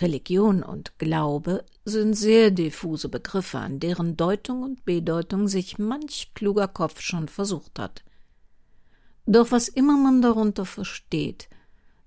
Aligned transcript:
Religion 0.00 0.62
und 0.62 0.98
Glaube 0.98 1.64
sind 1.84 2.14
sehr 2.14 2.50
diffuse 2.50 3.08
Begriffe, 3.08 3.58
an 3.58 3.80
deren 3.80 4.16
Deutung 4.16 4.62
und 4.62 4.84
Bedeutung 4.84 5.48
sich 5.48 5.78
manch 5.78 6.32
kluger 6.34 6.68
Kopf 6.68 7.00
schon 7.00 7.28
versucht 7.28 7.78
hat. 7.78 8.04
Doch 9.26 9.50
was 9.50 9.68
immer 9.68 9.96
man 9.96 10.22
darunter 10.22 10.66
versteht, 10.66 11.48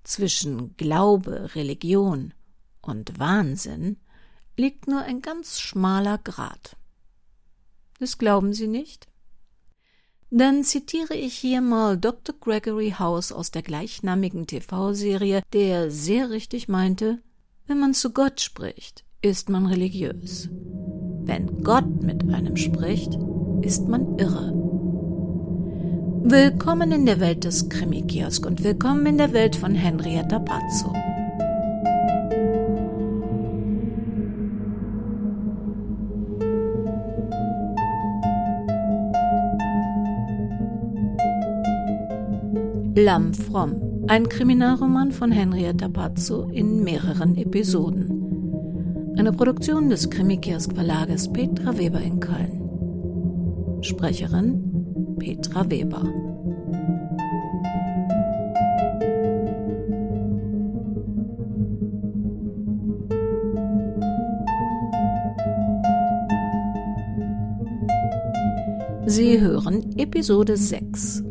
zwischen 0.04 0.76
Glaube, 0.76 1.54
Religion 1.54 2.32
und 2.80 3.18
Wahnsinn 3.18 3.98
liegt 4.56 4.86
nur 4.86 5.02
ein 5.02 5.20
ganz 5.20 5.60
schmaler 5.60 6.18
Grat. 6.18 6.76
Das 7.98 8.18
glauben 8.18 8.54
Sie 8.54 8.66
nicht? 8.66 9.08
Dann 10.30 10.62
zitiere 10.62 11.14
ich 11.14 11.34
hier 11.34 11.60
mal 11.60 11.98
Dr. 11.98 12.34
Gregory 12.38 12.94
House 12.98 13.32
aus 13.32 13.50
der 13.50 13.62
gleichnamigen 13.62 14.46
TV-Serie, 14.46 15.42
der 15.52 15.90
sehr 15.90 16.30
richtig 16.30 16.68
meinte, 16.68 17.20
wenn 17.70 17.78
man 17.78 17.94
zu 17.94 18.10
Gott 18.10 18.40
spricht, 18.40 19.04
ist 19.22 19.48
man 19.48 19.64
religiös. 19.64 20.48
Wenn 21.22 21.62
Gott 21.62 22.02
mit 22.02 22.28
einem 22.28 22.56
spricht, 22.56 23.16
ist 23.62 23.86
man 23.86 24.18
irre. 24.18 24.52
Willkommen 26.24 26.90
in 26.90 27.06
der 27.06 27.20
Welt 27.20 27.44
des 27.44 27.68
Krimi-Kiosk 27.68 28.44
und 28.44 28.64
willkommen 28.64 29.06
in 29.06 29.18
der 29.18 29.32
Welt 29.32 29.54
von 29.54 29.76
Henrietta 29.76 30.40
Pazzo. 30.40 30.92
Lamm 42.96 43.32
Fromm 43.32 43.89
ein 44.10 44.28
Kriminalroman 44.28 45.12
von 45.12 45.30
Henrietta 45.30 45.88
Pazzo 45.88 46.48
in 46.52 46.82
mehreren 46.82 47.36
Episoden. 47.36 49.14
Eine 49.16 49.30
Produktion 49.30 49.88
des 49.88 50.10
Krimikiosk 50.10 50.74
Verlages 50.74 51.32
Petra 51.32 51.78
Weber 51.78 52.00
in 52.00 52.18
Köln. 52.18 53.78
Sprecherin 53.82 55.14
Petra 55.16 55.70
Weber. 55.70 56.02
Sie 69.06 69.40
hören 69.40 69.96
Episode 69.96 70.56
6 70.56 71.29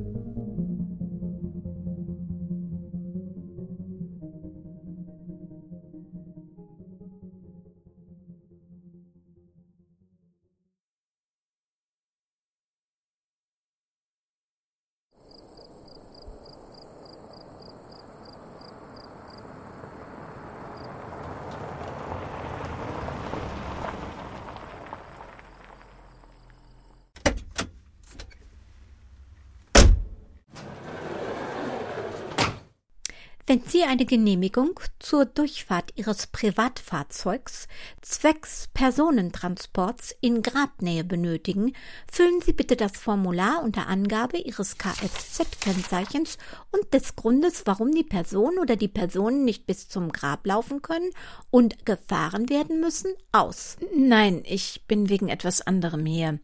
Wenn 33.49 33.63
Sie 33.65 33.81
eine 33.81 34.05
Genehmigung 34.05 34.79
zur 34.99 35.25
Durchfahrt 35.25 35.93
Ihres 35.95 36.27
Privatfahrzeugs 36.27 37.67
zwecks 37.99 38.69
Personentransports 38.75 40.15
in 40.21 40.43
Grabnähe 40.43 41.03
benötigen, 41.03 41.73
füllen 42.11 42.41
Sie 42.45 42.53
bitte 42.53 42.75
das 42.75 42.91
Formular 42.91 43.63
unter 43.63 43.87
Angabe 43.87 44.37
Ihres 44.37 44.77
Kfz-Kennzeichens 44.77 46.37
und 46.71 46.93
des 46.93 47.15
Grundes, 47.15 47.63
warum 47.65 47.91
die 47.91 48.03
Person 48.03 48.59
oder 48.59 48.75
die 48.75 48.87
Personen 48.87 49.45
nicht 49.45 49.65
bis 49.65 49.89
zum 49.89 50.11
Grab 50.11 50.45
laufen 50.45 50.83
können 50.83 51.09
und 51.49 51.87
gefahren 51.87 52.49
werden 52.49 52.79
müssen, 52.79 53.15
aus. 53.31 53.77
Nein, 53.95 54.43
ich 54.45 54.83
bin 54.85 55.09
wegen 55.09 55.27
etwas 55.27 55.61
anderem 55.61 56.05
hier. 56.05 56.37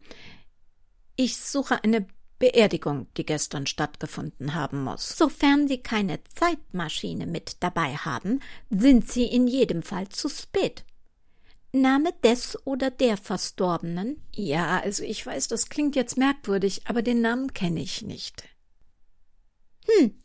Ich 1.14 1.36
suche 1.36 1.84
eine 1.84 2.04
Beerdigung, 2.38 3.06
die 3.16 3.24
gestern 3.24 3.66
stattgefunden 3.66 4.54
haben 4.54 4.84
muss. 4.84 5.16
Sofern 5.16 5.68
Sie 5.68 5.78
keine 5.78 6.22
Zeitmaschine 6.24 7.26
mit 7.26 7.62
dabei 7.62 7.96
haben, 7.96 8.40
sind 8.70 9.10
Sie 9.10 9.24
in 9.24 9.46
jedem 9.46 9.82
Fall 9.82 10.08
zu 10.08 10.28
spät. 10.28 10.84
Name 11.72 12.12
des 12.22 12.58
oder 12.66 12.90
der 12.90 13.16
Verstorbenen? 13.16 14.22
Ja, 14.34 14.80
also 14.80 15.02
ich 15.02 15.24
weiß, 15.24 15.48
das 15.48 15.68
klingt 15.68 15.96
jetzt 15.96 16.16
merkwürdig, 16.16 16.82
aber 16.86 17.02
den 17.02 17.20
Namen 17.20 17.52
kenne 17.54 17.80
ich 17.80 18.02
nicht. 18.02 18.44
Hm. 19.86 20.18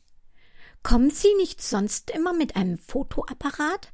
Kommen 0.83 1.11
Sie 1.11 1.33
nicht 1.37 1.61
sonst 1.61 2.09
immer 2.11 2.33
mit 2.33 2.55
einem 2.55 2.77
Fotoapparat? 2.77 3.91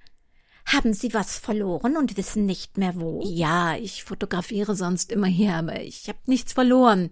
Haben 0.68 0.94
Sie 0.94 1.14
was 1.14 1.40
verloren 1.40 1.96
und 1.96 2.18
wissen 2.18 2.46
nicht 2.46 2.78
mehr 2.78 3.00
wo? 3.00 3.22
Ja, 3.24 3.78
ich 3.78 4.04
fotografiere 4.04 4.76
sonst 4.76 5.14
immer 5.14 5.28
hier, 5.28 5.54
aber 5.56 5.82
ich 5.82 6.10
habe 6.10 6.20
nichts 6.26 6.52
verloren. 6.52 7.10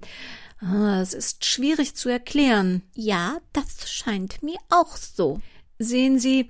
Ah, 0.59 0.99
es 1.01 1.13
ist 1.13 1.45
schwierig 1.45 1.95
zu 1.95 2.09
erklären. 2.09 2.81
Ja, 2.95 3.37
das 3.53 3.89
scheint 3.89 4.43
mir 4.43 4.57
auch 4.69 4.97
so. 4.97 5.39
Sehen 5.79 6.19
Sie, 6.19 6.49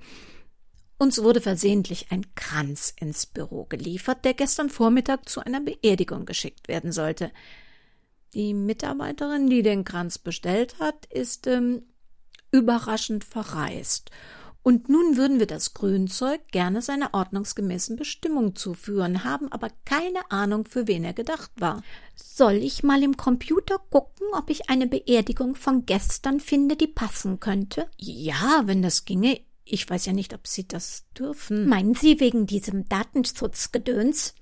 uns 0.98 1.22
wurde 1.22 1.40
versehentlich 1.40 2.08
ein 2.10 2.26
Kranz 2.34 2.92
ins 2.98 3.26
Büro 3.26 3.66
geliefert, 3.66 4.24
der 4.24 4.34
gestern 4.34 4.68
Vormittag 4.68 5.28
zu 5.28 5.40
einer 5.40 5.60
Beerdigung 5.60 6.26
geschickt 6.26 6.66
werden 6.66 6.90
sollte. 6.90 7.30
Die 8.34 8.52
Mitarbeiterin, 8.52 9.48
die 9.48 9.62
den 9.62 9.84
Kranz 9.84 10.18
bestellt 10.18 10.80
hat, 10.80 11.06
ist 11.06 11.46
ähm, 11.46 11.84
überraschend 12.50 13.22
verreist 13.24 14.10
und 14.66 14.88
nun 14.88 15.16
würden 15.16 15.38
wir 15.38 15.46
das 15.46 15.74
Grünzeug 15.74 16.40
gerne 16.50 16.82
seiner 16.82 17.14
ordnungsgemäßen 17.14 17.94
Bestimmung 17.94 18.56
zuführen, 18.56 19.22
haben 19.22 19.52
aber 19.52 19.68
keine 19.84 20.28
Ahnung, 20.32 20.64
für 20.64 20.88
wen 20.88 21.04
er 21.04 21.12
gedacht 21.12 21.52
war. 21.54 21.84
Soll 22.16 22.54
ich 22.54 22.82
mal 22.82 23.00
im 23.04 23.16
Computer 23.16 23.78
gucken, 23.90 24.26
ob 24.32 24.50
ich 24.50 24.68
eine 24.68 24.88
Beerdigung 24.88 25.54
von 25.54 25.86
gestern 25.86 26.40
finde, 26.40 26.74
die 26.74 26.88
passen 26.88 27.38
könnte? 27.38 27.88
Ja, 27.96 28.62
wenn 28.64 28.82
das 28.82 29.04
ginge. 29.04 29.40
Ich 29.64 29.88
weiß 29.88 30.04
ja 30.06 30.12
nicht, 30.12 30.34
ob 30.34 30.48
Sie 30.48 30.66
das 30.66 31.04
dürfen. 31.16 31.68
Meinen 31.68 31.94
Sie 31.94 32.18
wegen 32.18 32.48
diesem 32.48 32.88
Datenschutzgedöns? 32.88 34.34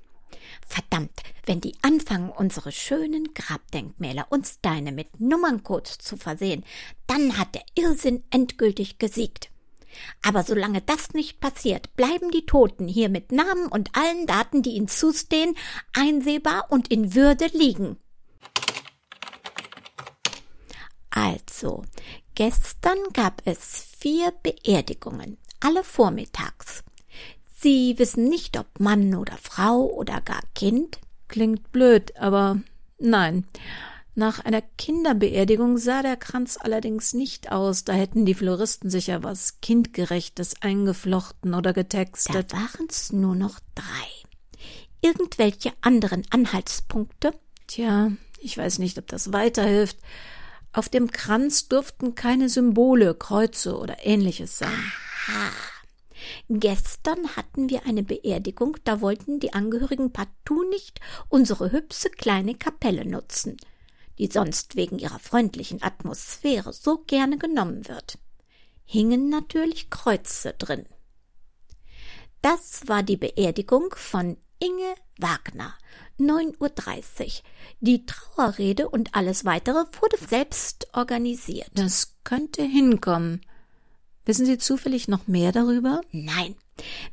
Verdammt, 0.67 1.21
wenn 1.45 1.61
die 1.61 1.75
anfangen, 1.83 2.31
unsere 2.31 2.73
schönen 2.73 3.35
Grabdenkmäler 3.35 4.29
uns 4.31 4.59
deine 4.63 4.91
mit 4.91 5.21
Nummerncodes 5.21 5.99
zu 5.99 6.17
versehen, 6.17 6.65
dann 7.07 7.37
hat 7.37 7.55
der 7.55 7.65
Irrsinn 7.75 8.25
endgültig 8.31 8.97
gesiegt. 8.99 9.51
Aber 10.23 10.43
solange 10.43 10.81
das 10.81 11.13
nicht 11.13 11.41
passiert, 11.41 11.95
bleiben 11.97 12.31
die 12.31 12.47
Toten 12.47 12.89
hier 12.89 13.09
mit 13.09 13.33
Namen 13.33 13.67
und 13.69 13.91
allen 13.97 14.27
Daten, 14.27 14.63
die 14.63 14.71
ihnen 14.71 14.89
zustehen, 14.89 15.57
einsehbar 15.93 16.67
und 16.71 16.89
in 16.89 17.15
Würde 17.15 17.47
liegen. 17.53 17.99
Also, 21.11 21.85
gestern 22.35 22.99
gab 23.13 23.43
es 23.45 23.87
vier 23.99 24.33
Beerdigungen, 24.43 25.39
alle 25.61 25.85
vormittags. 25.85 26.83
Sie 27.57 27.99
wissen 27.99 28.29
nicht, 28.29 28.59
ob 28.59 28.81
Mann 28.81 29.15
oder 29.15 29.39
Frau 29.41 29.87
oder 29.87 30.21
gar 30.21 30.43
Kind? 30.55 30.99
Klingt 31.29 31.73
blöd, 31.73 32.17
aber 32.17 32.59
nein. 32.99 33.47
Nach 34.17 34.45
einer 34.45 34.63
Kinderbeerdigung 34.63 35.77
sah 35.77 36.03
der 36.03 36.17
Kranz 36.17 36.57
allerdings 36.61 37.15
nicht 37.15 37.51
aus, 37.51 37.83
da 37.83 37.95
hätten 37.95 38.25
die 38.25 38.35
Floristen 38.35 38.89
sicher 38.89 39.25
was 39.25 39.61
Kindgerechtes 39.61 40.63
eingeflochten 40.63 41.53
oder 41.53 41.73
getextet. 41.73 42.53
Da 42.53 42.57
waren's 42.57 43.13
nur 43.13 43.35
noch 43.35 43.59
drei. 43.75 44.63
Irgendwelche 45.01 45.73
anderen 45.81 46.23
Anhaltspunkte? 46.31 47.35
Tja, 47.67 48.13
ich 48.39 48.57
weiß 48.57 48.79
nicht, 48.79 48.99
ob 48.99 49.09
das 49.09 49.33
weiterhilft. 49.33 49.99
Auf 50.73 50.89
dem 50.89 51.11
Kranz 51.11 51.67
durften 51.69 52.15
keine 52.15 52.49
Symbole, 52.49 53.15
Kreuze 53.15 53.77
oder 53.77 54.07
ähnliches 54.07 54.59
sein. 54.59 54.93
Aha. 55.29 55.51
Gestern 56.49 57.37
hatten 57.37 57.69
wir 57.69 57.85
eine 57.85 58.05
Beerdigung, 58.05 58.77
da 58.85 59.01
wollten 59.01 59.41
die 59.41 59.53
Angehörigen 59.55 60.13
partout 60.13 60.69
nicht 60.71 61.01
unsere 61.29 61.73
hübsche 61.73 62.11
kleine 62.11 62.55
Kapelle 62.55 63.05
nutzen 63.05 63.57
die 64.19 64.29
sonst 64.29 64.77
wegen 64.77 64.99
ihrer 64.99 65.19
freundlichen 65.19 65.83
Atmosphäre 65.83 66.73
so 66.73 66.99
gerne 66.99 67.39
genommen 67.39 67.89
wird, 67.89 68.19
hingen 68.85 69.29
natürlich 69.29 69.91
Kreuze 69.91 70.55
drin. 70.55 70.87
Das 72.43 72.87
war 72.87 73.03
die 73.03 73.17
Beerdigung 73.17 73.95
von 73.97 74.37
Inge 74.59 74.95
Wagner, 75.19 75.75
9.30 76.19 76.59
Uhr. 76.61 77.43
Die 77.81 78.07
Trauerrede 78.07 78.89
und 78.89 79.15
alles 79.15 79.45
weitere 79.45 79.85
wurde 80.01 80.19
selbst 80.29 80.89
organisiert. 80.93 81.71
Das 81.75 82.17
könnte 82.25 82.63
hinkommen. 82.63 83.41
Wissen 84.25 84.47
Sie 84.47 84.59
zufällig 84.59 85.09
noch 85.09 85.27
mehr 85.27 85.53
darüber? 85.53 86.01
Nein, 86.13 86.55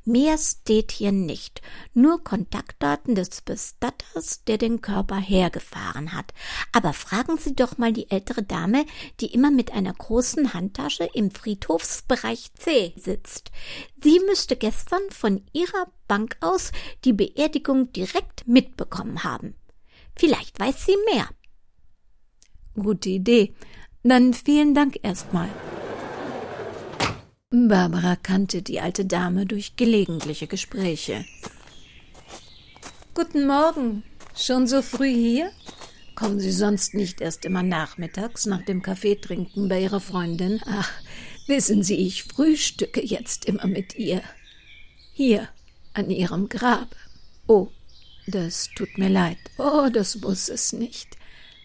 Mehr 0.06 0.38
steht 0.38 0.92
hier 0.92 1.12
nicht, 1.12 1.62
nur 1.94 2.24
Kontaktdaten 2.24 3.16
des 3.16 3.42
Bestatters, 3.42 4.44
der 4.46 4.58
den 4.58 4.82
Körper 4.82 5.18
hergefahren 5.18 6.14
hat. 6.14 6.34
Aber 6.72 6.94
fragen 6.94 7.38
Sie 7.38 7.56
doch 7.56 7.78
mal 7.78 7.94
die 7.94 8.10
ältere 8.10 8.44
Dame, 8.44 8.86
die 9.20 9.34
immer 9.34 9.52
mit 9.52 9.72
einer 9.72 9.94
großen 9.94 10.54
Handtasche 10.54 11.08
im 11.14 11.32
Friedhofsbereich 11.32 12.54
C 12.54 12.94
sitzt. 12.98 13.52
Sie 14.04 14.20
müsste 14.28 14.56
gestern 14.56 15.02
von 15.12 15.46
ihrer 15.54 15.92
Bank 16.08 16.38
aus 16.42 16.72
die 17.06 17.14
Beerdigung 17.14 17.92
direkt 17.94 18.48
mitbekommen 18.48 19.24
haben. 19.24 19.56
Vielleicht 20.16 20.60
weiß 20.60 20.86
sie 20.86 20.98
mehr. 21.14 21.30
Gute 22.76 23.10
Idee. 23.10 23.54
Dann 24.04 24.34
vielen 24.34 24.74
Dank 24.74 24.98
erstmal. 25.04 25.50
Barbara 27.54 28.16
kannte 28.16 28.62
die 28.62 28.80
alte 28.80 29.04
Dame 29.04 29.46
durch 29.46 29.76
gelegentliche 29.76 30.48
Gespräche. 30.48 31.26
Guten 33.14 33.46
Morgen. 33.46 34.04
Schon 34.38 34.68
so 34.68 34.82
früh 34.82 35.14
hier? 35.14 35.52
Kommen 36.16 36.40
Sie 36.40 36.54
sonst 36.54 36.94
nicht 36.94 37.20
erst 37.20 37.44
immer 37.44 37.62
nachmittags 37.62 38.46
nach 38.46 38.62
dem 38.62 38.82
Kaffeetrinken 38.82 39.68
bei 39.68 39.82
Ihrer 39.82 40.00
Freundin? 40.00 40.62
Ach, 40.66 40.90
wissen 41.46 41.84
Sie, 41.84 41.98
ich 41.98 42.24
frühstücke 42.24 43.06
jetzt 43.06 43.44
immer 43.44 43.68
mit 43.68 43.98
ihr. 43.98 44.22
Hier, 45.12 45.50
an 45.94 46.10
Ihrem 46.10 46.48
Grab. 46.48 46.96
Oh, 47.48 47.68
das 48.28 48.70
tut 48.78 48.98
mir 48.98 49.10
leid. 49.10 49.40
Oh, 49.58 49.90
das 49.92 50.16
muss 50.22 50.48
es 50.48 50.72
nicht. 50.72 51.18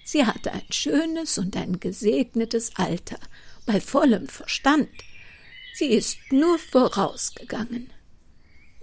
Sie 0.04 0.26
hatte 0.26 0.52
ein 0.52 0.66
schönes 0.68 1.38
und 1.38 1.56
ein 1.56 1.78
gesegnetes 1.78 2.72
Alter, 2.74 3.20
bei 3.66 3.80
vollem 3.80 4.26
Verstand. 4.26 4.88
Sie 5.76 5.92
ist 5.92 6.18
nur 6.30 6.58
vorausgegangen. 6.58 7.92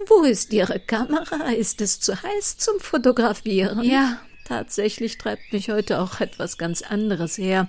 Wo 0.06 0.22
ist 0.22 0.52
Ihre 0.52 0.78
Kamera? 0.78 1.50
Ist 1.50 1.80
es 1.80 1.98
zu 1.98 2.22
heiß 2.22 2.58
zum 2.58 2.78
Fotografieren? 2.78 3.82
Ja, 3.82 4.20
tatsächlich 4.44 5.18
treibt 5.18 5.52
mich 5.52 5.70
heute 5.70 6.00
auch 6.00 6.20
etwas 6.20 6.56
ganz 6.56 6.82
anderes 6.82 7.36
her. 7.36 7.68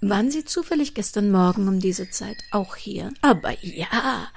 Waren 0.00 0.30
Sie 0.30 0.46
zufällig 0.46 0.94
gestern 0.94 1.30
Morgen 1.30 1.68
um 1.68 1.78
diese 1.78 2.08
Zeit 2.08 2.38
auch 2.50 2.76
hier? 2.76 3.12
Aber 3.20 3.52
ja, 3.62 4.28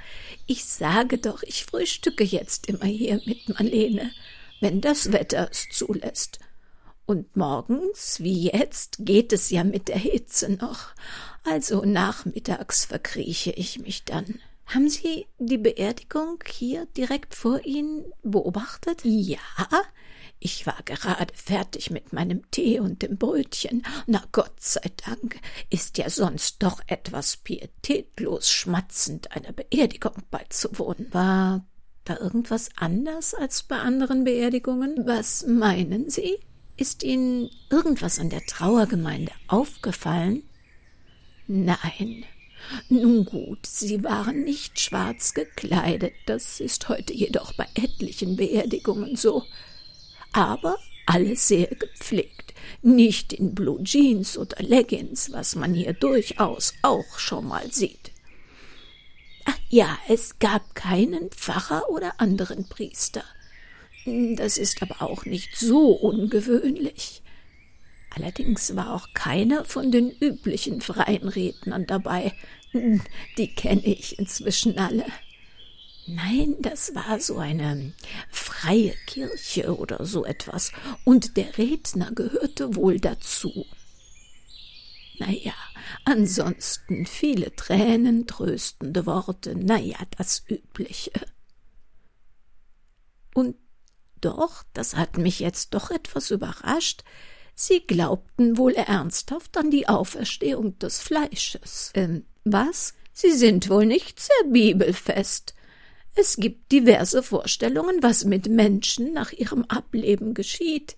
ich 0.46 0.66
sage 0.66 1.18
doch, 1.18 1.42
ich 1.44 1.64
frühstücke 1.64 2.26
jetzt 2.26 2.68
immer 2.68 2.88
hier 2.88 3.22
mit 3.26 3.48
Marlene, 3.48 4.12
wenn 4.60 4.82
das 4.82 5.14
Wetter 5.14 5.48
es 5.50 5.70
zulässt. 5.72 6.40
Und 7.10 7.36
morgens, 7.36 8.20
wie 8.20 8.52
jetzt, 8.52 8.98
geht 9.00 9.34
es 9.34 9.50
ja 9.50 9.64
mit 9.64 9.88
der 9.88 9.98
Hitze 9.98 10.52
noch. 10.52 10.90
Also 11.44 11.84
nachmittags 11.84 12.86
verkrieche 12.86 13.50
ich 13.50 13.80
mich 13.80 14.06
dann. 14.06 14.38
Haben 14.68 14.90
Sie 14.90 15.26
die 15.40 15.58
Beerdigung 15.58 16.38
hier 16.48 16.86
direkt 16.96 17.34
vor 17.34 17.66
Ihnen 17.66 18.06
beobachtet? 18.22 19.00
Ja, 19.04 19.40
ich 20.40 20.68
war 20.68 20.78
gerade 20.86 21.34
fertig 21.34 21.90
mit 21.90 22.14
meinem 22.14 22.44
Tee 22.52 22.80
und 22.80 23.02
dem 23.02 23.18
Brötchen. 23.18 23.82
Na 24.06 24.24
Gott 24.32 24.62
sei 24.62 24.92
Dank 25.04 25.40
ist 25.72 25.98
ja 25.98 26.12
sonst 26.12 26.62
doch 26.62 26.80
etwas 26.86 27.38
pietätlos 27.38 28.52
schmatzend 28.52 29.32
einer 29.32 29.52
Beerdigung 29.52 30.14
beizuwohnen. 30.30 31.12
War 31.12 31.66
da 32.04 32.18
irgendwas 32.20 32.70
anders 32.76 33.34
als 33.34 33.64
bei 33.64 33.80
anderen 33.80 34.26
Beerdigungen? 34.26 35.08
Was 35.08 35.48
meinen 35.48 36.12
Sie? 36.12 36.38
Ist 36.80 37.04
Ihnen 37.04 37.50
irgendwas 37.70 38.20
an 38.20 38.30
der 38.30 38.46
Trauergemeinde 38.46 39.34
aufgefallen? 39.50 40.44
Nein. 41.46 42.24
Nun 42.88 43.26
gut, 43.26 43.66
sie 43.66 44.02
waren 44.02 44.46
nicht 44.46 44.80
schwarz 44.80 45.34
gekleidet, 45.34 46.14
das 46.26 46.62
ist 46.62 46.88
heute 46.88 47.14
jedoch 47.14 47.52
bei 47.54 47.68
etlichen 47.76 48.38
Beerdigungen 48.38 49.18
so. 49.18 49.44
Aber 50.32 50.78
alle 51.06 51.36
sehr 51.36 51.68
gepflegt, 51.68 52.54
nicht 52.82 53.34
in 53.34 53.54
Blue 53.56 53.84
Jeans 53.84 54.38
oder 54.38 54.64
Leggings, 54.64 55.34
was 55.34 55.56
man 55.56 55.74
hier 55.74 55.92
durchaus 55.92 56.74
auch 56.82 57.20
schon 57.20 57.46
mal 57.46 57.70
sieht. 57.74 58.12
Ach 59.44 59.58
ja, 59.68 59.98
es 60.08 60.40
gab 60.40 60.76
keinen 60.76 61.30
Pfarrer 61.32 61.90
oder 61.90 62.22
anderen 62.22 62.70
Priester. 62.70 63.24
Das 64.36 64.58
ist 64.58 64.82
aber 64.82 65.02
auch 65.02 65.26
nicht 65.26 65.56
so 65.56 65.92
ungewöhnlich. 65.92 67.22
Allerdings 68.16 68.76
war 68.76 68.94
auch 68.96 69.08
keiner 69.14 69.66
von 69.66 69.92
den 69.92 70.10
üblichen 70.10 70.82
freien 70.82 71.28
Rednern 71.28 71.86
dabei. 71.86 72.34
Die 72.74 73.54
kenne 73.54 73.86
ich 73.86 74.18
inzwischen 74.18 74.78
alle. 74.78 75.06
Nein, 76.08 76.56
das 76.60 76.96
war 76.96 77.20
so 77.20 77.38
eine 77.38 77.94
freie 78.32 78.96
Kirche 79.06 79.78
oder 79.78 80.06
so 80.06 80.26
etwas, 80.26 80.72
und 81.04 81.38
der 81.38 81.58
Redner 81.60 82.12
gehörte 82.12 82.76
wohl 82.76 83.00
dazu. 83.00 83.68
Na 85.20 85.30
ja, 85.30 85.54
ansonsten 86.06 87.06
viele 87.06 87.56
Tränen, 87.56 88.26
tröstende 88.26 89.06
Worte, 89.06 89.54
na 89.56 89.78
ja, 89.78 89.98
das 90.18 90.44
Übliche. 90.50 91.12
Und 93.36 93.56
doch, 94.22 94.64
das 94.74 94.96
hat 94.96 95.18
mich 95.18 95.40
jetzt 95.40 95.74
doch 95.74 95.92
etwas 95.92 96.32
überrascht, 96.32 97.04
Sie 97.62 97.82
glaubten 97.86 98.58
wohl 98.58 98.72
ernsthaft 98.72 99.58
an 99.58 99.70
die 99.70 99.90
Auferstehung 99.90 100.80
des 100.80 101.02
Fleisches. 101.02 101.92
Ähm, 101.94 102.24
was? 102.46 102.94
Sie 103.12 103.34
sind 103.34 103.70
wohl 103.70 103.86
nicht 103.86 104.18
sehr 104.18 104.50
bibelfest. 104.50 105.56
Es 106.16 106.38
gibt 106.38 106.72
diverse 106.72 107.22
Vorstellungen, 107.22 108.02
was 108.02 108.24
mit 108.24 108.48
Menschen 108.48 109.12
nach 109.12 109.34
ihrem 109.34 109.66
Ableben 109.66 110.34
geschieht. 110.34 110.96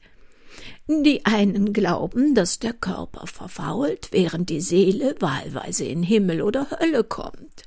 Die 0.88 1.25
einen 1.25 1.73
glauben, 1.73 2.35
dass 2.35 2.59
der 2.59 2.73
Körper 2.73 3.25
verfault, 3.25 4.09
während 4.12 4.51
die 4.51 4.62
Seele 4.62 5.15
wahlweise 5.19 5.85
in 5.85 6.03
Himmel 6.03 6.44
oder 6.44 6.69
Hölle 6.79 7.03
kommt. 7.03 7.63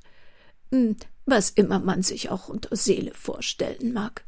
Hm, 0.70 0.94
was 1.26 1.50
immer 1.50 1.80
man 1.80 2.02
sich 2.04 2.30
auch 2.30 2.48
unter 2.48 2.76
Seele 2.76 3.12
vorstellen 3.12 3.92
mag. 3.92 4.22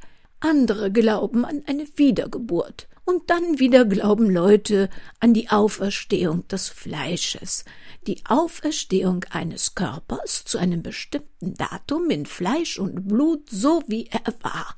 Andere 0.46 0.92
glauben 0.92 1.44
an 1.44 1.64
eine 1.66 1.88
Wiedergeburt, 1.96 2.86
und 3.04 3.30
dann 3.30 3.58
wieder 3.58 3.84
glauben 3.84 4.30
Leute 4.30 4.88
an 5.18 5.34
die 5.34 5.48
Auferstehung 5.48 6.46
des 6.46 6.68
Fleisches, 6.68 7.64
die 8.06 8.22
Auferstehung 8.26 9.24
eines 9.30 9.74
Körpers 9.74 10.44
zu 10.44 10.58
einem 10.58 10.84
bestimmten 10.84 11.54
Datum 11.54 12.10
in 12.10 12.26
Fleisch 12.26 12.78
und 12.78 13.08
Blut, 13.08 13.50
so 13.50 13.82
wie 13.88 14.06
er 14.06 14.34
war. 14.42 14.76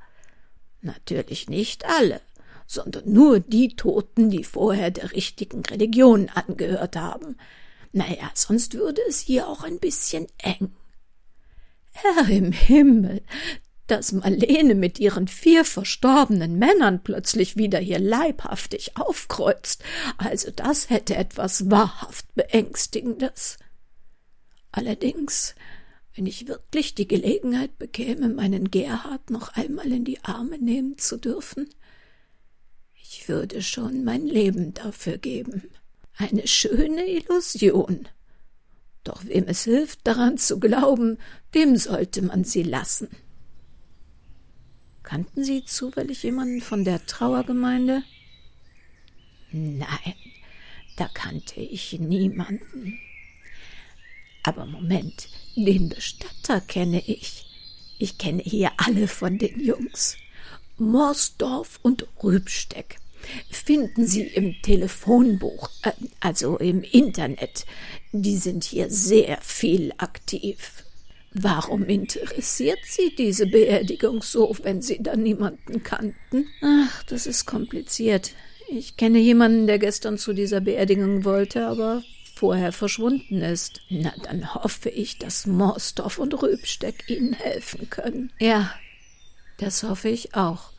Natürlich 0.80 1.50
nicht 1.50 1.84
alle, 1.84 2.22
sondern 2.66 3.12
nur 3.12 3.40
die 3.40 3.76
Toten, 3.76 4.30
die 4.30 4.44
vorher 4.44 4.90
der 4.90 5.12
richtigen 5.12 5.64
Religion 5.66 6.30
angehört 6.30 6.96
haben. 6.96 7.36
Naja, 7.92 8.30
sonst 8.32 8.72
würde 8.72 9.02
es 9.06 9.20
hier 9.20 9.48
auch 9.48 9.64
ein 9.64 9.78
bisschen 9.78 10.28
eng. 10.38 10.74
Herr 11.92 12.28
im 12.28 12.52
Himmel, 12.52 13.22
dass 13.88 14.12
Marlene 14.12 14.74
mit 14.74 15.00
ihren 15.00 15.26
vier 15.26 15.64
verstorbenen 15.64 16.58
Männern 16.58 17.02
plötzlich 17.02 17.56
wieder 17.56 17.78
hier 17.78 17.98
leibhaftig 17.98 18.96
aufkreuzt, 18.96 19.82
also 20.16 20.50
das 20.50 20.90
hätte 20.90 21.16
etwas 21.16 21.70
wahrhaft 21.70 22.32
Beängstigendes. 22.34 23.58
Allerdings, 24.70 25.54
wenn 26.14 26.26
ich 26.26 26.46
wirklich 26.46 26.94
die 26.94 27.08
Gelegenheit 27.08 27.78
bekäme, 27.78 28.28
meinen 28.28 28.70
Gerhard 28.70 29.30
noch 29.30 29.54
einmal 29.54 29.90
in 29.90 30.04
die 30.04 30.22
Arme 30.22 30.58
nehmen 30.58 30.98
zu 30.98 31.16
dürfen, 31.16 31.68
ich 32.94 33.28
würde 33.28 33.62
schon 33.62 34.04
mein 34.04 34.26
Leben 34.26 34.74
dafür 34.74 35.16
geben. 35.16 35.70
Eine 36.16 36.46
schöne 36.46 37.06
Illusion. 37.06 38.06
Doch 39.02 39.24
wem 39.24 39.44
es 39.48 39.64
hilft, 39.64 40.06
daran 40.06 40.36
zu 40.36 40.60
glauben, 40.60 41.16
dem 41.54 41.76
sollte 41.76 42.20
man 42.20 42.44
sie 42.44 42.62
lassen. 42.62 43.08
Kannten 45.08 45.42
Sie 45.42 45.64
zufällig 45.64 46.22
jemanden 46.22 46.60
von 46.60 46.84
der 46.84 47.06
Trauergemeinde? 47.06 48.02
Nein, 49.50 50.14
da 50.98 51.08
kannte 51.08 51.62
ich 51.62 51.98
niemanden. 51.98 52.98
Aber 54.42 54.66
Moment, 54.66 55.30
den 55.56 55.88
Bestatter 55.88 56.60
kenne 56.60 57.02
ich. 57.06 57.46
Ich 57.98 58.18
kenne 58.18 58.42
hier 58.42 58.72
alle 58.76 59.08
von 59.08 59.38
den 59.38 59.58
Jungs. 59.64 60.18
Morsdorf 60.76 61.80
und 61.82 62.06
Rübsteck. 62.22 62.98
Finden 63.48 64.06
Sie 64.06 64.24
im 64.24 64.60
Telefonbuch, 64.60 65.70
äh, 65.84 65.92
also 66.20 66.58
im 66.58 66.82
Internet. 66.82 67.64
Die 68.12 68.36
sind 68.36 68.62
hier 68.62 68.90
sehr 68.90 69.40
viel 69.40 69.94
aktiv. 69.96 70.84
Warum 71.40 71.84
interessiert 71.84 72.80
Sie 72.84 73.14
diese 73.14 73.46
Beerdigung 73.46 74.22
so, 74.22 74.56
wenn 74.62 74.82
Sie 74.82 75.02
da 75.02 75.14
niemanden 75.14 75.82
kannten? 75.82 76.46
Ach, 76.62 77.02
das 77.04 77.26
ist 77.26 77.46
kompliziert. 77.46 78.32
Ich 78.68 78.96
kenne 78.96 79.18
jemanden, 79.18 79.66
der 79.66 79.78
gestern 79.78 80.18
zu 80.18 80.32
dieser 80.32 80.60
Beerdigung 80.60 81.24
wollte, 81.24 81.66
aber 81.66 82.02
vorher 82.34 82.72
verschwunden 82.72 83.40
ist. 83.40 83.80
Na, 83.88 84.12
dann 84.22 84.54
hoffe 84.54 84.88
ich, 84.90 85.18
dass 85.18 85.46
Morsdorf 85.46 86.18
und 86.18 86.40
Rübsteck 86.42 87.08
Ihnen 87.08 87.32
helfen 87.32 87.88
können. 87.88 88.32
Ja, 88.38 88.74
das 89.58 89.82
hoffe 89.82 90.08
ich 90.08 90.34
auch. 90.34 90.70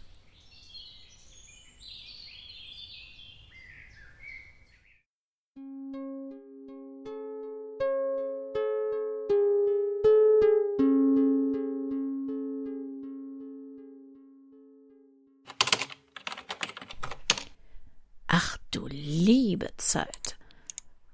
Zeit. 19.89 20.37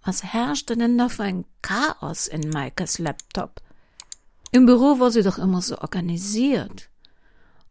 Was 0.03 0.23
herrschte 0.23 0.77
denn 0.77 0.97
da 0.97 1.09
für 1.09 1.23
ein 1.23 1.45
Chaos 1.61 2.27
in 2.27 2.49
Maikes 2.49 2.99
Laptop? 2.99 3.61
Im 4.51 4.65
Büro 4.65 4.99
war 4.99 5.11
sie 5.11 5.23
doch 5.23 5.37
immer 5.37 5.61
so 5.61 5.79
organisiert. 5.79 6.89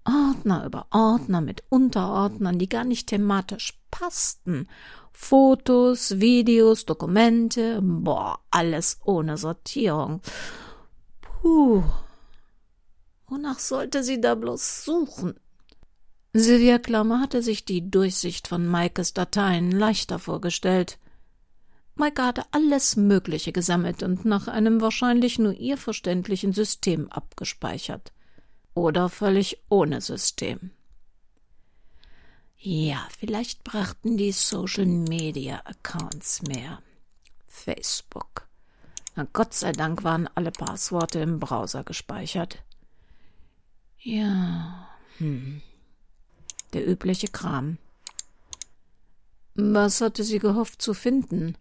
Ordner 0.04 0.66
über 0.66 0.86
Ordner 0.90 1.40
mit 1.40 1.62
Unterordnern, 1.68 2.58
die 2.58 2.68
gar 2.68 2.84
nicht 2.84 3.08
thematisch 3.08 3.78
passten. 3.90 4.68
Fotos, 5.12 6.20
Videos, 6.20 6.84
Dokumente, 6.84 7.80
boah, 7.82 8.40
alles 8.50 8.98
ohne 9.04 9.38
Sortierung. 9.38 10.20
Puh. 11.20 11.84
Wonach 13.28 13.58
sollte 13.58 14.02
sie 14.02 14.20
da 14.20 14.34
bloß 14.34 14.84
suchen? 14.84 15.38
Sylvia 16.36 16.80
Klammer 16.80 17.20
hatte 17.20 17.42
sich 17.42 17.64
die 17.64 17.92
Durchsicht 17.92 18.48
von 18.48 18.66
Maikes 18.66 19.14
Dateien 19.14 19.70
leichter 19.70 20.18
vorgestellt. 20.18 20.98
Maike 21.94 22.24
hatte 22.24 22.42
alles 22.50 22.96
Mögliche 22.96 23.52
gesammelt 23.52 24.02
und 24.02 24.24
nach 24.24 24.48
einem 24.48 24.80
wahrscheinlich 24.80 25.38
nur 25.38 25.52
ihr 25.52 25.76
verständlichen 25.76 26.52
System 26.52 27.08
abgespeichert. 27.08 28.12
Oder 28.74 29.08
völlig 29.08 29.62
ohne 29.68 30.00
System. 30.00 30.72
Ja, 32.58 33.06
vielleicht 33.16 33.62
brachten 33.62 34.16
die 34.16 34.32
Social 34.32 34.86
Media 34.86 35.62
Accounts 35.64 36.42
mehr. 36.42 36.82
Facebook. 37.46 38.48
Na 39.14 39.24
Gott 39.32 39.54
sei 39.54 39.70
Dank 39.70 40.02
waren 40.02 40.28
alle 40.34 40.50
Passworte 40.50 41.20
im 41.20 41.38
Browser 41.38 41.84
gespeichert. 41.84 42.64
Ja, 44.00 44.88
hm. 45.18 45.62
Der 46.74 46.86
übliche 46.86 47.28
Kram. 47.28 47.78
Was 49.54 50.00
hatte 50.00 50.24
sie 50.24 50.40
gehofft 50.40 50.82
zu 50.82 50.92
finden? 50.92 51.56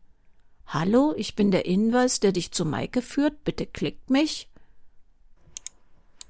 Hallo, 0.65 1.13
ich 1.15 1.36
bin 1.36 1.51
der 1.51 1.62
Hinweis, 1.62 2.20
der 2.20 2.32
dich 2.32 2.51
zu 2.51 2.65
Maike 2.65 3.03
führt. 3.03 3.43
Bitte 3.43 3.67
klick 3.67 4.10
mich. 4.10 4.50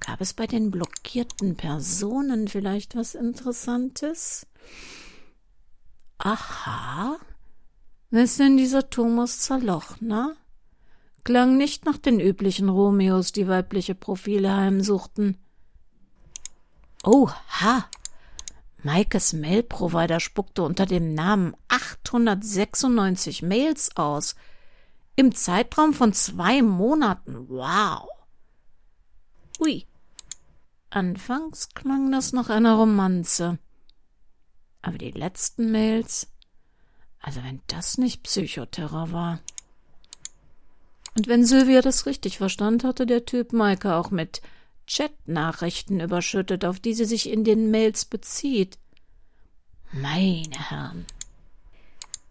Gab 0.02 0.20
es 0.20 0.34
bei 0.34 0.48
den 0.48 0.70
blockierten 0.70 1.56
Personen 1.56 2.50
vielleicht 2.50 2.98
was 2.98 3.16
Interessantes? 3.16 4.48
Aha. 6.18 7.18
Wer 8.10 8.24
ist 8.26 8.38
denn 8.38 8.58
dieser 8.58 8.90
Thomas 8.90 9.40
Zerlochner? 9.40 10.36
Klang 11.24 11.56
nicht 11.56 11.86
nach 11.86 11.98
den 11.98 12.20
üblichen 12.20 12.68
Romeos, 12.68 13.32
die 13.32 13.48
weibliche 13.48 13.96
Profile 13.96 14.54
heimsuchten. 14.54 15.38
Oh, 17.06 17.30
ha! 17.30 17.86
Maikes 18.84 19.34
Mail-Provider 19.34 20.20
spuckte 20.20 20.64
unter 20.64 20.86
dem 20.86 21.14
Namen 21.14 21.56
896 21.70 23.42
Mails 23.42 23.96
aus. 23.96 24.36
Im 25.16 25.34
Zeitraum 25.34 25.94
von 25.94 26.14
zwei 26.14 26.62
Monaten. 26.62 27.48
Wow. 27.50 28.08
Ui. 29.60 29.86
Anfangs 30.90 31.70
klang 31.70 32.12
das 32.12 32.34
nach 32.34 32.50
einer 32.50 32.76
Romanze. 32.76 33.58
Aber 34.82 34.98
die 34.98 35.12
letzten 35.12 35.72
Mails. 35.72 36.28
Also 37.20 37.44
wenn 37.44 37.62
das 37.68 37.98
nicht 37.98 38.24
Psychoterror 38.24 39.12
war. 39.12 39.40
Und 41.16 41.28
wenn 41.28 41.46
Sylvia 41.46 41.82
das 41.82 42.06
richtig 42.06 42.38
verstand, 42.38 42.84
hatte 42.84 43.06
der 43.06 43.26
Typ 43.26 43.54
Maike 43.54 43.96
auch 43.96 44.12
mit 44.12 44.42
Chat-Nachrichten 44.88 46.00
überschüttet, 46.00 46.66
auf 46.66 46.80
die 46.80 46.94
sie 46.94 47.06
sich 47.06 47.30
in 47.30 47.44
den 47.44 47.72
Mails 47.72 48.06
bezieht. 48.06 48.78
Meine 49.92 50.70
Herren. 50.70 51.06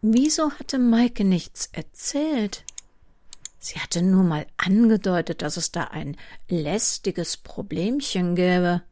Wieso 0.01 0.51
hatte 0.53 0.79
Maike 0.79 1.25
nichts 1.25 1.69
erzählt? 1.73 2.65
Sie 3.61 3.79
hatte 3.79 4.03
nur 4.03 4.25
mal 4.25 4.47
angedeutet, 4.57 5.43
dass 5.43 5.57
es 5.57 5.71
da 5.71 5.85
ein 5.85 6.17
lästiges 6.49 7.37
Problemchen 7.37 8.35
gäbe. 8.35 8.83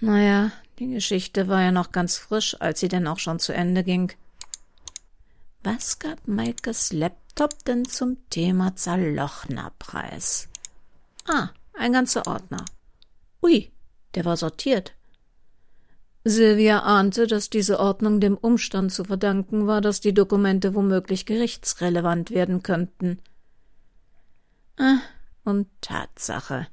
Naja, 0.00 0.52
die 0.78 0.88
Geschichte 0.88 1.48
war 1.48 1.60
ja 1.60 1.70
noch 1.70 1.92
ganz 1.92 2.16
frisch, 2.16 2.56
als 2.60 2.80
sie 2.80 2.88
denn 2.88 3.06
auch 3.06 3.18
schon 3.18 3.38
zu 3.38 3.52
Ende 3.52 3.84
ging. 3.84 4.12
Was 5.62 5.98
gab 5.98 6.26
Maikes 6.26 6.92
Laptop 6.92 7.64
denn 7.66 7.84
zum 7.84 8.16
Thema 8.30 8.74
Zerlochner-Preis? 8.76 10.48
Ah, 11.26 11.50
ein 11.78 11.92
ganzer 11.92 12.26
Ordner. 12.26 12.64
Ui, 13.42 13.70
der 14.14 14.24
war 14.24 14.36
sortiert. 14.36 14.94
Sylvia 16.24 16.80
ahnte, 16.80 17.26
dass 17.26 17.48
diese 17.48 17.80
Ordnung 17.80 18.20
dem 18.20 18.36
Umstand 18.36 18.92
zu 18.92 19.04
verdanken 19.04 19.66
war, 19.66 19.80
dass 19.80 20.00
die 20.00 20.12
Dokumente 20.12 20.74
womöglich 20.74 21.26
gerichtsrelevant 21.26 22.30
werden 22.30 22.62
könnten. 22.62 23.20
Ah, 24.76 24.98
und 25.44 25.68
Tatsache. 25.80 26.66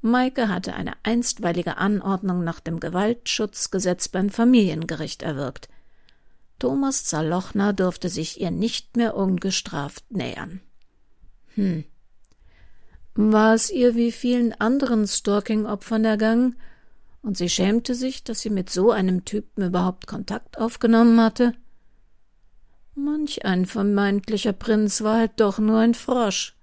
Maike 0.00 0.48
hatte 0.48 0.74
eine 0.74 0.94
einstweilige 1.04 1.76
Anordnung 1.76 2.42
nach 2.42 2.60
dem 2.60 2.80
Gewaltschutzgesetz 2.80 4.08
beim 4.08 4.30
Familiengericht 4.30 5.22
erwirkt. 5.22 5.68
Thomas 6.58 7.04
Zerlochner 7.04 7.72
durfte 7.72 8.08
sich 8.08 8.40
ihr 8.40 8.50
nicht 8.50 8.96
mehr 8.96 9.16
ungestraft 9.16 10.10
nähern. 10.10 10.60
Hm. 11.54 11.84
War 13.14 13.54
es 13.54 13.70
ihr 13.70 13.94
wie 13.94 14.10
vielen 14.10 14.52
anderen 14.54 15.06
Stalking-Opfern 15.06 16.04
ergangen, 16.04 16.56
und 17.22 17.36
sie 17.36 17.48
schämte 17.48 17.94
sich, 17.94 18.24
dass 18.24 18.40
sie 18.40 18.50
mit 18.50 18.70
so 18.70 18.90
einem 18.90 19.24
Typen 19.24 19.64
überhaupt 19.64 20.06
Kontakt 20.06 20.58
aufgenommen 20.58 21.20
hatte? 21.20 21.54
Manch 22.94 23.44
ein 23.44 23.66
vermeintlicher 23.66 24.52
Prinz 24.52 25.02
war 25.02 25.18
halt 25.18 25.40
doch 25.40 25.58
nur 25.58 25.78
ein 25.78 25.94
Frosch. 25.94 26.56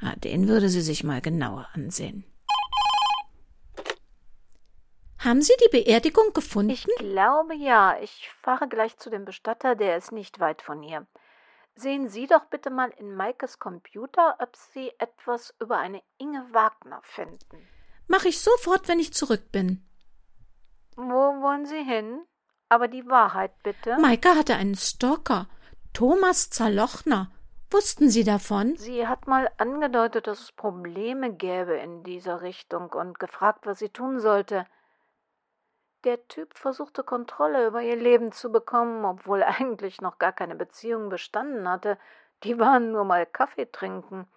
Ah, 0.00 0.16
den 0.16 0.48
würde 0.48 0.68
sie 0.68 0.82
sich 0.82 1.04
mal 1.04 1.20
genauer 1.20 1.68
ansehen. 1.72 2.24
Haben 5.18 5.42
Sie 5.42 5.54
die 5.64 5.70
Beerdigung 5.70 6.32
gefunden? 6.34 6.70
Ich 6.70 6.86
glaube 6.98 7.54
ja. 7.56 7.96
Ich 8.00 8.30
fahre 8.42 8.68
gleich 8.68 8.96
zu 8.98 9.10
dem 9.10 9.24
Bestatter, 9.24 9.74
der 9.74 9.96
ist 9.96 10.12
nicht 10.12 10.38
weit 10.38 10.62
von 10.62 10.82
hier. 10.82 11.06
Sehen 11.76 12.08
Sie 12.08 12.26
doch 12.26 12.46
bitte 12.46 12.70
mal 12.70 12.90
in 12.96 13.14
Maikes 13.14 13.58
Computer, 13.58 14.36
ob 14.40 14.56
Sie 14.56 14.90
etwas 14.98 15.54
über 15.60 15.76
eine 15.76 16.02
Inge 16.16 16.46
Wagner 16.52 17.00
finden. 17.02 17.68
Mach 18.08 18.24
ich 18.24 18.40
sofort, 18.40 18.88
wenn 18.88 18.98
ich 18.98 19.12
zurück 19.12 19.52
bin. 19.52 19.86
Wo 20.96 21.02
wollen 21.42 21.66
Sie 21.66 21.82
hin? 21.82 22.22
Aber 22.70 22.88
die 22.88 23.06
Wahrheit 23.06 23.52
bitte. 23.62 23.98
Maike 24.00 24.30
hatte 24.30 24.56
einen 24.56 24.74
Stalker. 24.74 25.48
Thomas 25.92 26.48
Zerlochner. 26.48 27.30
Wussten 27.70 28.08
Sie 28.08 28.24
davon? 28.24 28.76
Sie 28.76 29.06
hat 29.06 29.26
mal 29.26 29.50
angedeutet, 29.58 30.26
dass 30.26 30.40
es 30.40 30.52
Probleme 30.52 31.32
gäbe 31.34 31.74
in 31.74 32.02
dieser 32.04 32.40
Richtung 32.40 32.90
und 32.92 33.18
gefragt, 33.18 33.66
was 33.66 33.80
sie 33.80 33.88
tun 33.90 34.20
sollte. 34.20 34.66
Der 36.06 36.28
Typ 36.28 36.56
versuchte 36.56 37.02
Kontrolle 37.02 37.66
über 37.66 37.82
ihr 37.82 37.96
Leben 37.96 38.30
zu 38.30 38.52
bekommen, 38.52 39.04
obwohl 39.04 39.42
eigentlich 39.42 40.00
noch 40.00 40.18
gar 40.18 40.32
keine 40.32 40.54
Beziehung 40.54 41.08
bestanden 41.08 41.68
hatte. 41.68 41.98
Die 42.44 42.60
waren 42.60 42.92
nur 42.92 43.04
mal 43.04 43.26
Kaffee 43.26 43.66
trinken. 43.72 44.28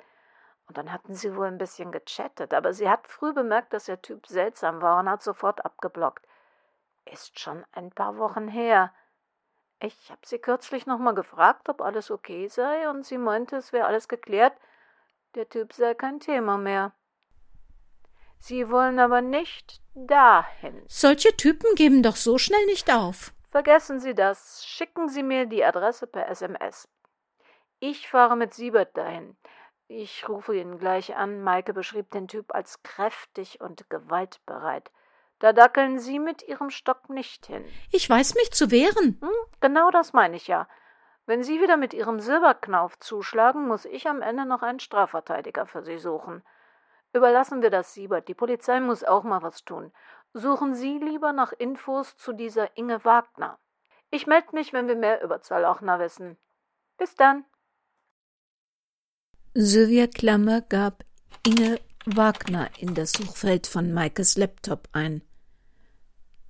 Und 0.67 0.77
dann 0.79 0.91
hatten 0.91 1.13
sie 1.13 1.35
wohl 1.35 1.45
ein 1.45 1.59
bisschen 1.59 1.91
gechattet, 1.91 2.55
aber 2.55 2.73
sie 2.73 2.89
hat 2.89 3.07
früh 3.07 3.33
bemerkt, 3.33 3.71
dass 3.73 3.85
der 3.85 4.01
Typ 4.01 4.25
seltsam 4.25 4.81
war 4.81 4.99
und 4.99 5.09
hat 5.09 5.21
sofort 5.21 5.63
abgeblockt. 5.63 6.27
Ist 7.05 7.39
schon 7.39 7.63
ein 7.71 7.91
paar 7.91 8.17
Wochen 8.17 8.47
her. 8.47 8.91
Ich 9.79 10.09
habe 10.09 10.21
sie 10.25 10.39
kürzlich 10.39 10.87
nochmal 10.87 11.13
gefragt, 11.13 11.69
ob 11.69 11.81
alles 11.81 12.09
okay 12.09 12.47
sei, 12.47 12.89
und 12.89 13.05
sie 13.05 13.19
meinte, 13.19 13.57
es 13.57 13.73
wäre 13.73 13.85
alles 13.85 14.07
geklärt. 14.07 14.53
Der 15.35 15.47
Typ 15.47 15.73
sei 15.73 15.93
kein 15.93 16.19
Thema 16.19 16.57
mehr. 16.57 16.93
Sie 18.39 18.69
wollen 18.69 18.99
aber 18.99 19.21
nicht 19.21 19.81
dahin. 19.93 20.83
Solche 20.87 21.35
Typen 21.35 21.75
geben 21.75 22.01
doch 22.03 22.15
so 22.15 22.37
schnell 22.37 22.65
nicht 22.65 22.91
auf. 22.91 23.33
Vergessen 23.51 23.99
Sie 23.99 24.15
das. 24.15 24.65
Schicken 24.65 25.09
Sie 25.09 25.23
mir 25.23 25.45
die 25.45 25.63
Adresse 25.63 26.07
per 26.07 26.27
SMS. 26.29 26.87
Ich 27.79 28.09
fahre 28.09 28.35
mit 28.35 28.53
Siebert 28.53 28.95
dahin. 28.97 29.37
Ich 29.87 30.29
rufe 30.29 30.55
ihn 30.55 30.77
gleich 30.77 31.15
an. 31.15 31.41
Maike 31.43 31.73
beschrieb 31.73 32.11
den 32.11 32.27
Typ 32.27 32.53
als 32.53 32.83
kräftig 32.83 33.59
und 33.59 33.89
gewaltbereit. 33.89 34.91
Da 35.39 35.53
dackeln 35.53 35.99
Sie 35.99 36.19
mit 36.19 36.43
Ihrem 36.43 36.69
Stock 36.69 37.09
nicht 37.09 37.45
hin. 37.45 37.65
Ich 37.91 38.09
weiß 38.09 38.35
mich 38.35 38.51
zu 38.51 38.71
wehren. 38.71 39.17
Hm, 39.21 39.29
genau 39.61 39.89
das 39.89 40.13
meine 40.13 40.35
ich 40.35 40.47
ja. 40.47 40.67
Wenn 41.25 41.43
Sie 41.43 41.61
wieder 41.61 41.77
mit 41.77 41.93
Ihrem 41.93 42.19
Silberknauf 42.19 42.99
zuschlagen, 42.99 43.67
muss 43.67 43.85
ich 43.85 44.07
am 44.07 44.21
Ende 44.21 44.45
noch 44.45 44.61
einen 44.61 44.79
Strafverteidiger 44.79 45.65
für 45.65 45.83
Sie 45.83 45.97
suchen. 45.97 46.43
Überlassen 47.13 47.61
wir 47.61 47.69
das 47.69 47.93
Siebert. 47.93 48.27
Die 48.27 48.33
Polizei 48.33 48.79
muss 48.79 49.03
auch 49.03 49.23
mal 49.23 49.41
was 49.41 49.63
tun. 49.63 49.91
Suchen 50.33 50.75
Sie 50.75 50.99
lieber 50.99 51.33
nach 51.33 51.53
Infos 51.53 52.15
zu 52.17 52.33
dieser 52.33 52.77
Inge 52.77 53.03
Wagner. 53.03 53.57
Ich 54.11 54.27
melde 54.27 54.49
mich, 54.53 54.73
wenn 54.73 54.87
wir 54.87 54.95
mehr 54.95 55.23
über 55.23 55.41
Zerlochner 55.41 55.99
wissen. 55.99 56.37
Bis 56.97 57.15
dann. 57.15 57.45
Sylvia 59.55 60.07
Klammer 60.07 60.61
gab 60.61 61.03
Inge 61.45 61.79
Wagner 62.05 62.69
in 62.77 62.93
das 62.93 63.11
Suchfeld 63.13 63.65
von 63.67 63.91
Maikes 63.91 64.37
Laptop 64.37 64.87
ein. 64.91 65.21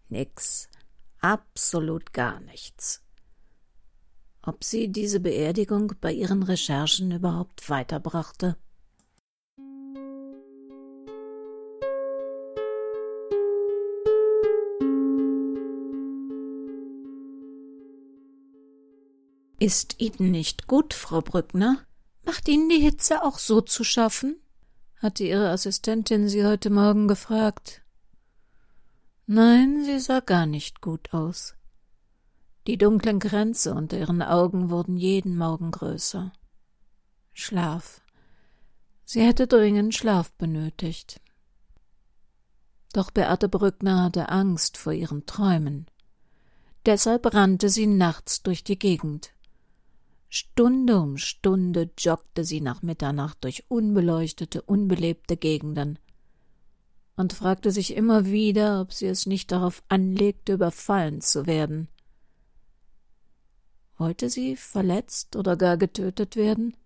Nix. 0.10 0.70
Absolut 1.22 2.14
gar 2.14 2.40
nichts 2.42 3.04
ob 4.50 4.64
sie 4.64 4.92
diese 4.92 5.20
Beerdigung 5.20 5.94
bei 6.02 6.12
ihren 6.12 6.44
Recherchen 6.44 7.12
überhaupt 7.12 7.70
weiterbrachte. 7.70 8.56
Ist 19.60 20.00
Ihnen 20.00 20.32
nicht 20.32 20.68
gut, 20.68 20.94
Frau 20.94 21.20
Brückner? 21.20 21.86
Macht 22.24 22.48
Ihnen 22.48 22.70
die 22.70 22.80
Hitze 22.80 23.24
auch 23.24 23.38
so 23.38 23.60
zu 23.60 23.84
schaffen? 23.84 24.38
hatte 25.02 25.26
Ihre 25.26 25.50
Assistentin 25.50 26.30
Sie 26.30 26.46
heute 26.46 26.70
Morgen 26.70 27.10
gefragt. 27.10 27.82
Nein, 29.26 29.84
sie 29.84 30.00
sah 30.00 30.22
gar 30.22 30.46
nicht 30.46 30.80
gut 30.80 31.14
aus. 31.14 31.56
Die 32.68 32.78
dunklen 32.78 33.20
Kränze 33.20 33.74
unter 33.74 33.98
ihren 33.98 34.22
Augen 34.22 34.70
wurden 34.70 34.96
jeden 34.96 35.38
Morgen 35.38 35.72
größer. 35.72 36.32
Schlaf. 37.34 38.02
Sie 39.04 39.22
hätte 39.22 39.46
dringend 39.46 39.94
Schlaf 39.94 40.32
benötigt. 40.34 41.20
Doch 42.94 43.12
Beate 43.12 43.50
Brückner 43.50 44.04
hatte 44.04 44.30
Angst 44.30 44.78
vor 44.78 44.94
ihren 44.94 45.26
Träumen. 45.26 45.86
Deshalb 46.86 47.34
rannte 47.34 47.70
sie 47.70 47.88
nachts 47.88 48.42
durch 48.42 48.64
die 48.64 48.80
Gegend. 48.80 49.34
Stunde 50.30 51.00
um 51.00 51.18
Stunde 51.18 51.90
joggte 51.98 52.44
sie 52.44 52.62
nach 52.62 52.84
Mitternacht 52.84 53.44
durch 53.44 53.66
unbeleuchtete, 53.68 54.62
unbelebte 54.62 55.38
Gegenden 55.38 55.98
und 57.16 57.34
fragte 57.34 57.72
sich 57.72 57.96
immer 57.96 58.28
wieder, 58.28 58.80
ob 58.80 58.94
sie 58.94 59.08
es 59.08 59.26
nicht 59.26 59.52
darauf 59.52 59.84
anlegte, 59.90 60.54
überfallen 60.54 61.20
zu 61.20 61.48
werden. 61.48 61.90
Wollte 63.98 64.30
sie 64.30 64.56
verletzt 64.56 65.36
oder 65.36 65.58
gar 65.58 65.76
getötet 65.76 66.38
werden? 66.38 66.78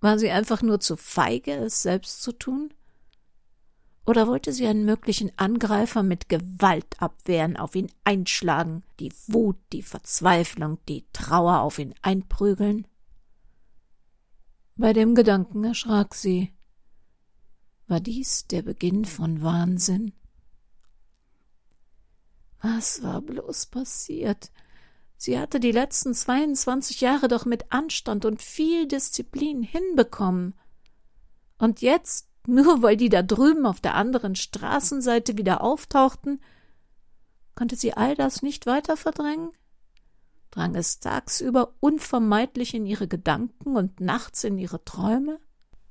War 0.00 0.18
sie 0.18 0.30
einfach 0.30 0.62
nur 0.62 0.80
zu 0.80 0.96
feige, 0.96 1.52
es 1.52 1.82
selbst 1.82 2.22
zu 2.22 2.32
tun? 2.32 2.72
Oder 4.06 4.26
wollte 4.26 4.52
sie 4.52 4.66
einen 4.66 4.84
möglichen 4.84 5.30
Angreifer 5.38 6.02
mit 6.02 6.28
Gewalt 6.28 7.00
abwehren, 7.00 7.56
auf 7.56 7.74
ihn 7.74 7.90
einschlagen, 8.02 8.82
die 8.98 9.12
Wut, 9.26 9.58
die 9.72 9.82
Verzweiflung, 9.82 10.78
die 10.88 11.04
Trauer 11.12 11.60
auf 11.60 11.78
ihn 11.78 11.94
einprügeln? 12.02 12.86
Bei 14.76 14.92
dem 14.92 15.14
Gedanken 15.14 15.62
erschrak 15.64 16.14
sie. 16.14 16.52
War 17.86 18.00
dies 18.00 18.46
der 18.46 18.62
Beginn 18.62 19.04
von 19.04 19.42
Wahnsinn? 19.42 20.12
Was 22.62 23.02
war 23.02 23.20
bloß 23.20 23.66
passiert? 23.66 24.50
Sie 25.16 25.38
hatte 25.38 25.60
die 25.60 25.72
letzten 25.72 26.14
22 26.14 27.02
Jahre 27.02 27.28
doch 27.28 27.44
mit 27.44 27.70
Anstand 27.70 28.24
und 28.24 28.40
viel 28.40 28.88
Disziplin 28.88 29.62
hinbekommen. 29.62 30.54
Und 31.58 31.82
jetzt, 31.82 32.29
nur 32.50 32.82
weil 32.82 32.96
die 32.96 33.08
da 33.08 33.22
drüben 33.22 33.64
auf 33.64 33.80
der 33.80 33.94
anderen 33.94 34.34
Straßenseite 34.34 35.38
wieder 35.38 35.62
auftauchten, 35.62 36.40
konnte 37.54 37.76
sie 37.76 37.94
all 37.94 38.14
das 38.14 38.42
nicht 38.42 38.66
weiter 38.66 38.96
verdrängen? 38.96 39.50
Drang 40.50 40.74
es 40.74 40.98
tagsüber 40.98 41.74
unvermeidlich 41.80 42.74
in 42.74 42.84
ihre 42.84 43.06
Gedanken 43.06 43.76
und 43.76 44.00
nachts 44.00 44.42
in 44.42 44.58
ihre 44.58 44.84
Träume? 44.84 45.38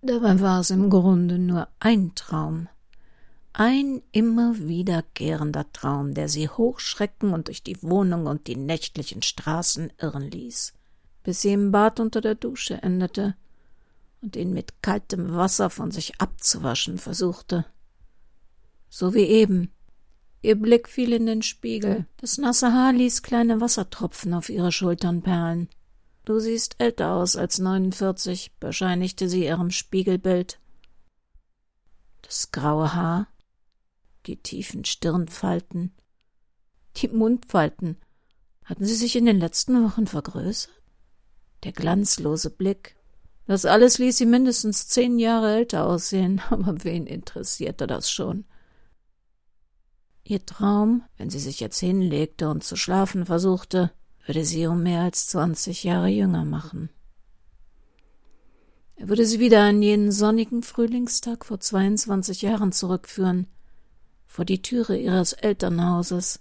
Dabei 0.01 0.39
war 0.41 0.59
es 0.59 0.69
im 0.69 0.89
Grunde 0.89 1.39
nur 1.39 1.67
ein 1.79 2.13
Traum, 2.15 2.67
ein 3.53 4.01
immer 4.11 4.57
wiederkehrender 4.57 5.71
Traum, 5.73 6.13
der 6.13 6.29
sie 6.29 6.49
hochschrecken 6.49 7.33
und 7.33 7.47
durch 7.47 7.63
die 7.63 7.81
Wohnung 7.81 8.25
und 8.25 8.47
die 8.47 8.55
nächtlichen 8.55 9.21
Straßen 9.21 9.91
irren 9.97 10.29
ließ, 10.29 10.73
bis 11.23 11.41
sie 11.41 11.53
im 11.53 11.71
Bad 11.71 11.99
unter 11.99 12.21
der 12.21 12.35
Dusche 12.35 12.81
endete 12.81 13.35
und 14.21 14.35
ihn 14.35 14.53
mit 14.53 14.81
kaltem 14.81 15.33
Wasser 15.35 15.69
von 15.69 15.91
sich 15.91 16.19
abzuwaschen 16.19 16.97
versuchte. 16.97 17.65
So 18.89 19.13
wie 19.13 19.25
eben. 19.25 19.71
Ihr 20.41 20.55
Blick 20.55 20.87
fiel 20.87 21.13
in 21.13 21.25
den 21.25 21.41
Spiegel. 21.41 22.05
Das 22.17 22.37
nasse 22.37 22.73
Haar 22.73 22.93
ließ 22.93 23.23
kleine 23.23 23.61
Wassertropfen 23.61 24.33
auf 24.33 24.49
ihre 24.49 24.71
Schultern 24.71 25.21
perlen. 25.21 25.69
Du 26.25 26.39
siehst 26.39 26.75
älter 26.79 27.13
aus 27.13 27.35
als 27.35 27.59
neunundvierzig, 27.59 28.55
bescheinigte 28.59 29.27
sie 29.27 29.45
ihrem 29.45 29.71
Spiegelbild. 29.71 30.59
Das 32.21 32.51
graue 32.51 32.93
Haar, 32.93 33.27
die 34.27 34.37
tiefen 34.37 34.85
Stirnfalten, 34.85 35.91
die 36.97 37.07
Mundfalten. 37.07 37.97
Hatten 38.63 38.85
sie 38.85 38.95
sich 38.95 39.15
in 39.15 39.25
den 39.25 39.39
letzten 39.39 39.83
Wochen 39.83 40.05
vergrößert? 40.05 40.71
Der 41.63 41.71
glanzlose 41.71 42.51
Blick. 42.51 42.95
Das 43.49 43.65
alles 43.65 43.97
ließ 43.97 44.15
sie 44.15 44.27
mindestens 44.27 44.87
zehn 44.89 45.17
Jahre 45.17 45.55
älter 45.55 45.87
aussehen, 45.87 46.39
aber 46.51 46.83
wen 46.83 47.07
interessierte 47.07 47.87
das 47.87 48.11
schon? 48.11 48.45
Ihr 50.23 50.45
Traum, 50.45 51.01
wenn 51.17 51.31
sie 51.31 51.39
sich 51.39 51.59
jetzt 51.59 51.79
hinlegte 51.79 52.47
und 52.47 52.63
zu 52.63 52.75
schlafen 52.75 53.25
versuchte, 53.25 53.89
würde 54.27 54.45
sie 54.45 54.67
um 54.67 54.83
mehr 54.83 55.01
als 55.01 55.25
zwanzig 55.25 55.83
Jahre 55.83 56.09
jünger 56.09 56.45
machen. 56.45 56.91
Er 58.97 59.09
würde 59.09 59.25
sie 59.25 59.39
wieder 59.39 59.63
an 59.63 59.81
jenen 59.81 60.11
sonnigen 60.11 60.61
Frühlingstag 60.61 61.43
vor 61.43 61.59
zweiundzwanzig 61.59 62.43
Jahren 62.43 62.71
zurückführen, 62.71 63.47
vor 64.27 64.45
die 64.45 64.61
Türe 64.61 64.95
ihres 64.95 65.33
Elternhauses, 65.33 66.39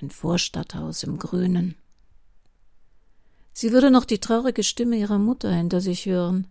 ein 0.00 0.08
Vorstadthaus 0.08 1.02
im 1.02 1.18
Grünen. 1.18 1.74
Sie 3.60 3.72
würde 3.72 3.90
noch 3.90 4.04
die 4.04 4.20
traurige 4.20 4.62
Stimme 4.62 4.94
ihrer 4.98 5.18
Mutter 5.18 5.52
hinter 5.52 5.80
sich 5.80 6.06
hören. 6.06 6.46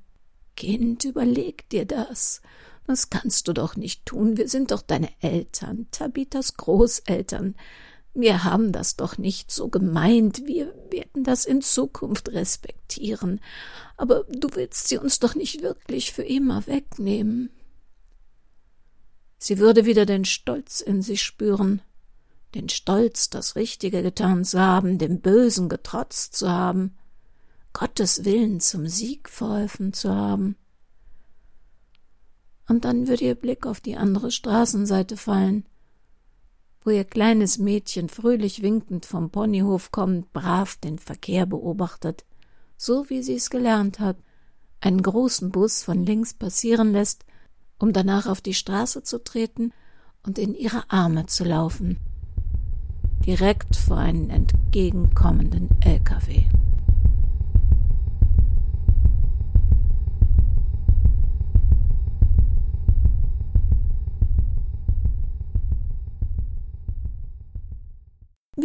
Kind, 0.58 1.06
überleg 1.06 1.70
dir 1.70 1.86
das. 1.86 2.41
Das 2.86 3.10
kannst 3.10 3.48
du 3.48 3.54
doch 3.54 3.78
nicht 3.78 4.06
tun. 4.06 4.36
Wir 4.36 4.50
sind 4.50 4.72
doch 4.72 4.82
deine 4.82 5.08
Eltern, 5.22 5.88
Tabitas 5.91 6.58
Großeltern. 6.58 7.56
Wir 8.13 8.43
haben 8.43 8.74
das 8.74 8.98
doch 8.98 9.17
nicht 9.17 9.54
so 9.54 9.70
gemeint. 9.70 10.46
Wir 10.48 10.76
werden 10.91 11.24
das 11.24 11.46
in 11.46 11.62
Zukunft 11.62 12.28
respektieren. 12.28 13.39
Aber 13.96 14.26
du 14.26 14.50
willst 14.56 14.89
sie 14.89 14.98
uns 14.98 15.20
doch 15.20 15.34
nicht 15.34 15.62
wirklich 15.62 16.12
für 16.12 16.24
immer 16.24 16.67
wegnehmen. 16.67 17.52
Sie 19.38 19.60
würde 19.60 19.86
wieder 19.86 20.06
den 20.06 20.26
Stolz 20.26 20.82
in 20.82 21.02
sich 21.02 21.24
spüren, 21.24 21.82
den 22.54 22.67
Stolz, 22.67 23.30
das 23.30 23.56
Richtige 23.56 24.04
getan 24.04 24.43
zu 24.43 24.60
haben, 24.60 24.98
dem 24.98 25.22
Bösen 25.22 25.70
getrotzt 25.70 26.36
zu 26.36 26.50
haben, 26.50 26.96
Gottes 27.77 28.25
Willen 28.25 28.59
zum 28.59 28.87
Sieg 28.87 29.29
verholfen 29.29 29.93
zu 29.93 30.13
haben. 30.13 30.55
Und 32.67 32.85
dann 32.85 33.07
würde 33.07 33.25
ihr 33.25 33.35
Blick 33.35 33.65
auf 33.65 33.79
die 33.79 33.95
andere 33.95 34.31
Straßenseite 34.31 35.15
fallen, 35.15 35.65
wo 36.83 36.89
ihr 36.89 37.05
kleines 37.05 37.57
Mädchen 37.57 38.09
fröhlich 38.09 38.61
winkend 38.61 39.05
vom 39.05 39.29
Ponyhof 39.29 39.91
kommend 39.91 40.33
brav 40.33 40.77
den 40.77 40.99
Verkehr 40.99 41.45
beobachtet, 41.45 42.25
so 42.77 43.09
wie 43.09 43.21
sie 43.21 43.35
es 43.35 43.49
gelernt 43.49 43.99
hat, 43.99 44.17
einen 44.81 45.01
großen 45.01 45.51
Bus 45.51 45.83
von 45.83 46.05
links 46.05 46.33
passieren 46.33 46.91
lässt 46.91 47.25
um 47.79 47.93
danach 47.93 48.27
auf 48.27 48.41
die 48.41 48.53
Straße 48.53 49.03
zu 49.03 49.23
treten 49.23 49.71
und 50.23 50.39
in 50.39 50.55
ihre 50.55 50.89
Arme 50.89 51.25
zu 51.27 51.43
laufen, 51.43 51.97
direkt 53.25 53.75
vor 53.75 53.97
einen 53.97 54.29
entgegenkommenden 54.29 55.69
LKW. 55.81 56.43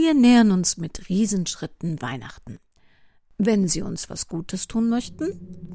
Wir 0.03 0.15
nähern 0.15 0.51
uns 0.51 0.79
mit 0.79 1.09
Riesenschritten 1.09 2.03
Weihnachten. 2.03 2.59
Wenn 3.39 3.69
Sie 3.69 3.83
uns 3.83 4.11
was 4.11 4.27
Gutes 4.27 4.67
tun 4.67 4.89
möchten, 4.89 5.29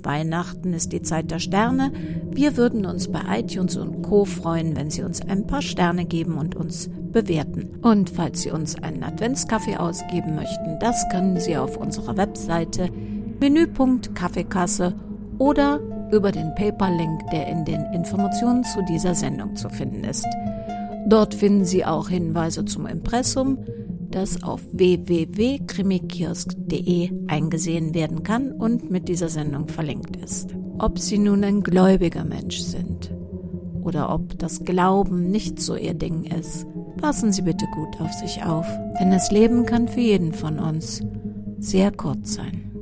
Weihnachten 0.04 0.74
ist 0.74 0.92
die 0.92 1.02
Zeit 1.02 1.32
der 1.32 1.40
Sterne, 1.40 1.94
wir 2.30 2.58
würden 2.58 2.86
uns 2.86 3.10
bei 3.10 3.22
iTunes 3.40 3.78
und 3.78 4.02
Co 4.02 4.26
freuen, 4.26 4.76
wenn 4.76 4.92
Sie 4.92 5.04
uns 5.04 5.22
ein 5.22 5.48
paar 5.48 5.62
Sterne 5.62 6.04
geben 6.04 6.38
und 6.38 6.56
uns 6.56 6.90
bewerten. 7.14 7.80
Und 7.82 8.10
falls 8.10 8.42
Sie 8.42 8.52
uns 8.52 8.76
einen 8.76 9.06
Adventskaffee 9.06 9.78
ausgeben 9.78 10.36
möchten, 10.36 10.78
das 10.82 11.08
können 11.10 11.40
Sie 11.40 11.56
auf 11.56 11.78
unserer 11.78 12.18
Webseite 12.18 12.90
Menüpunkt 13.40 14.14
Kaffeekasse 14.14 14.94
oder 15.38 15.80
über 16.12 16.34
den 16.34 16.54
PayPal-Link, 16.54 17.30
der 17.32 17.48
in 17.48 17.64
den 17.64 17.82
Informationen 17.94 18.66
zu 18.66 18.84
dieser 18.90 19.16
Sendung 19.16 19.56
zu 19.56 19.70
finden 19.70 20.04
ist. 20.04 20.28
Dort 21.08 21.34
finden 21.34 21.64
Sie 21.64 21.86
auch 21.86 22.10
Hinweise 22.10 22.66
zum 22.66 22.88
Impressum, 22.88 23.60
das 24.12 24.44
auf 24.44 24.62
www.krimikiosk.de 24.72 27.12
eingesehen 27.28 27.94
werden 27.94 28.24
kann 28.24 28.52
und 28.52 28.90
mit 28.90 29.10
dieser 29.10 29.30
Sendung 29.30 29.68
verlinkt 29.68 30.16
ist. 30.18 30.56
Ob 30.80 31.00
Sie 31.00 31.18
nun 31.18 31.44
ein 31.44 31.64
gläubiger 31.64 32.24
Mensch 32.24 32.60
sind 32.60 33.12
oder 33.82 34.14
ob 34.14 34.38
das 34.40 34.64
Glauben 34.64 35.30
nicht 35.30 35.60
so 35.60 35.76
Ihr 35.76 35.94
Ding 35.94 36.24
ist, 36.24 36.66
passen 36.98 37.32
Sie 37.32 37.42
bitte 37.42 37.66
gut 37.74 38.00
auf 38.00 38.12
sich 38.14 38.44
auf, 38.44 38.68
denn 39.00 39.12
das 39.12 39.32
Leben 39.32 39.66
kann 39.66 39.88
für 39.88 40.02
jeden 40.02 40.34
von 40.34 40.60
uns 40.60 41.02
sehr 41.60 41.92
kurz 41.92 42.36
sein. 42.36 42.77